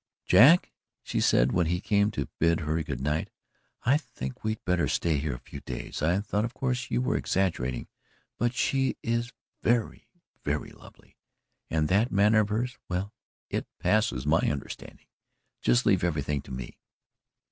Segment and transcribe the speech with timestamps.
[0.25, 0.71] "Jack,"
[1.03, 3.29] she said, when he came to bid her good night,
[3.83, 6.01] "I think we'd better stay here a few days.
[6.01, 7.87] I thought of course you were exaggerating,
[8.39, 10.09] but she is very,
[10.43, 11.17] very lovely.
[11.69, 13.13] And that manner of hers well,
[13.51, 15.05] it passes my understanding.
[15.61, 16.79] Just leave everything to me."